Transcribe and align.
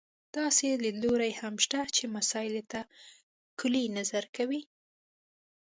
داسې 0.37 0.67
لیدلوري 0.83 1.31
هم 1.39 1.55
شته 1.65 1.81
چې 1.95 2.03
مسألې 2.15 2.63
ته 2.71 2.81
کُلي 3.59 3.83
نظر 3.97 4.23
کوي. 4.35 4.61